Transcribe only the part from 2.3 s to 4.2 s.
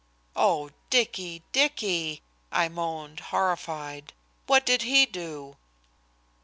I moaned, horrified,